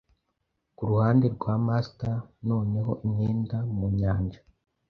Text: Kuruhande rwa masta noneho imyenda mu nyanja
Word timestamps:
Kuruhande 0.75 1.25
rwa 1.35 1.55
masta 1.67 2.09
noneho 2.49 2.91
imyenda 3.05 3.57
mu 3.75 3.85
nyanja 3.99 4.39